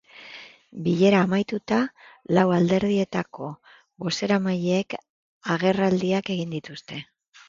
[0.85, 1.75] Bilera amaituta,
[2.37, 3.49] lau alderdietako
[4.05, 4.97] bozeramaileek
[5.57, 6.99] agerraldiak egin dituzte.